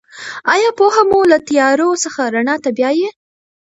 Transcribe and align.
آیا 0.53 0.69
پوهه 0.77 1.01
مو 1.09 1.19
له 1.31 1.37
تیارو 1.47 1.89
څخه 2.03 2.21
رڼا 2.35 2.55
ته 2.63 2.69
بیايي؟ 2.77 3.09